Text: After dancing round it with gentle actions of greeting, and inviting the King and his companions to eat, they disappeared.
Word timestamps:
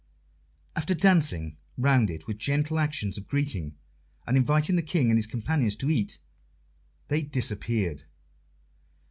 After 0.75 0.95
dancing 0.95 1.57
round 1.77 2.09
it 2.09 2.25
with 2.25 2.39
gentle 2.39 2.79
actions 2.79 3.19
of 3.19 3.27
greeting, 3.27 3.75
and 4.25 4.35
inviting 4.35 4.75
the 4.75 4.81
King 4.81 5.11
and 5.11 5.17
his 5.19 5.27
companions 5.27 5.75
to 5.75 5.91
eat, 5.91 6.17
they 7.09 7.21
disappeared. 7.21 8.01